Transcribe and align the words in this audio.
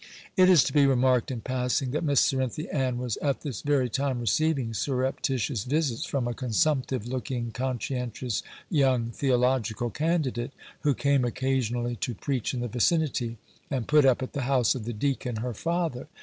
It 0.35 0.49
is 0.49 0.63
to 0.63 0.73
be 0.73 0.87
remarked, 0.87 1.29
in 1.29 1.41
passing, 1.41 1.91
that 1.91 2.03
Miss 2.03 2.19
Cerinthy 2.21 2.67
Ann 2.73 2.97
was 2.97 3.17
at 3.17 3.41
this 3.41 3.61
very 3.61 3.87
time 3.87 4.19
receiving 4.19 4.73
surreptitious 4.73 5.63
visits 5.63 6.05
from 6.07 6.27
a 6.27 6.33
consumptive 6.33 7.05
looking, 7.05 7.51
conscientious, 7.51 8.41
young 8.67 9.11
theological 9.11 9.91
candidate 9.91 10.53
who 10.79 10.95
came 10.95 11.23
occasionally 11.23 11.97
to 11.97 12.15
preach 12.15 12.51
in 12.51 12.61
the 12.61 12.67
vicinity, 12.67 13.37
and 13.69 13.87
put 13.87 14.03
up 14.03 14.23
at 14.23 14.33
the 14.33 14.41
house 14.49 14.73
of 14.73 14.85
the 14.85 14.93
Deacon, 14.93 15.35
her 15.35 15.53
father. 15.53 16.07